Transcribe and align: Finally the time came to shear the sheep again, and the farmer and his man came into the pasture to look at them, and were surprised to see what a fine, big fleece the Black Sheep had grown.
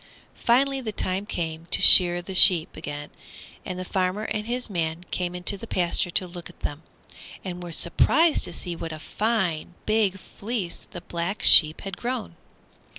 Finally 0.33 0.81
the 0.81 0.91
time 0.91 1.27
came 1.27 1.67
to 1.67 1.79
shear 1.79 2.23
the 2.23 2.33
sheep 2.33 2.75
again, 2.75 3.11
and 3.63 3.77
the 3.77 3.85
farmer 3.85 4.23
and 4.23 4.47
his 4.47 4.67
man 4.67 5.03
came 5.11 5.35
into 5.35 5.57
the 5.57 5.67
pasture 5.67 6.09
to 6.09 6.25
look 6.25 6.49
at 6.49 6.61
them, 6.61 6.81
and 7.45 7.61
were 7.61 7.71
surprised 7.71 8.43
to 8.45 8.51
see 8.51 8.75
what 8.75 8.91
a 8.91 8.97
fine, 8.97 9.75
big 9.85 10.17
fleece 10.17 10.87
the 10.89 11.01
Black 11.01 11.43
Sheep 11.43 11.81
had 11.81 11.97
grown. 11.97 12.35